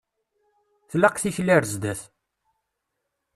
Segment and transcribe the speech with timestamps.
[0.89, 2.01] Tlaq tikli ar zdat.